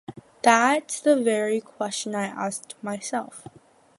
That's 0.41 0.99
the 0.99 1.15
very 1.15 1.61
question 1.61 2.15
I 2.15 2.23
asked 2.25 2.73
myself. 2.81 3.43